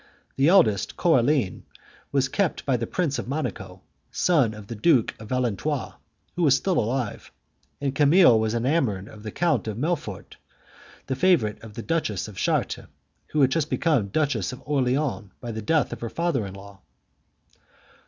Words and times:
The 0.35 0.47
eldest, 0.47 0.97
Coraline, 0.97 1.63
was 2.11 2.27
kept 2.27 2.65
by 2.65 2.75
the 2.75 2.87
Prince 2.87 3.19
of 3.19 3.27
Monaco, 3.27 3.83
son 4.11 4.55
of 4.55 4.65
the 4.65 4.73
Duke 4.75 5.13
of 5.21 5.27
Valentinois, 5.29 5.93
who 6.35 6.41
was 6.41 6.55
still 6.57 6.79
alive; 6.79 7.31
and 7.79 7.93
Camille 7.93 8.39
was 8.39 8.55
enamoured 8.55 9.07
of 9.07 9.21
the 9.21 9.29
Count 9.29 9.67
of 9.67 9.77
Melfort, 9.77 10.37
the 11.05 11.15
favourite 11.15 11.61
of 11.61 11.75
the 11.75 11.83
Duchess 11.83 12.27
of 12.27 12.35
Chartres, 12.37 12.87
who 13.27 13.41
had 13.41 13.51
just 13.51 13.69
become 13.69 14.07
Duchess 14.07 14.51
of 14.51 14.63
Orleans 14.65 15.29
by 15.39 15.51
the 15.51 15.61
death 15.61 15.93
of 15.93 16.01
her 16.01 16.09
father 16.09 16.47
in 16.47 16.55
law. 16.55 16.81